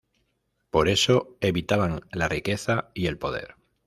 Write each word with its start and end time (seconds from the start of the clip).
Por 0.71 0.89
eso 0.89 1.37
evitaban 1.41 2.01
la 2.11 2.27
riqueza 2.27 2.89
y 2.95 3.05
el 3.05 3.19
poder. 3.19 3.53